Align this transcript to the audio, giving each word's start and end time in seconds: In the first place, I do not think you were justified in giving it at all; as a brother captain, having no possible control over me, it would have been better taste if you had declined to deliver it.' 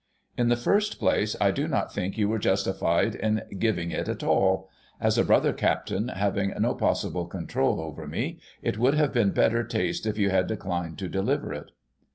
In 0.35 0.47
the 0.49 0.55
first 0.55 0.97
place, 0.97 1.35
I 1.39 1.51
do 1.51 1.67
not 1.67 1.93
think 1.93 2.17
you 2.17 2.27
were 2.27 2.39
justified 2.39 3.13
in 3.13 3.43
giving 3.59 3.91
it 3.91 4.09
at 4.09 4.23
all; 4.23 4.67
as 4.99 5.15
a 5.15 5.23
brother 5.23 5.53
captain, 5.53 6.07
having 6.07 6.51
no 6.59 6.73
possible 6.73 7.27
control 7.27 7.79
over 7.79 8.07
me, 8.07 8.39
it 8.63 8.79
would 8.79 8.95
have 8.95 9.13
been 9.13 9.29
better 9.29 9.63
taste 9.63 10.07
if 10.07 10.17
you 10.17 10.31
had 10.31 10.47
declined 10.47 10.97
to 10.97 11.07
deliver 11.07 11.53
it.' 11.53 11.69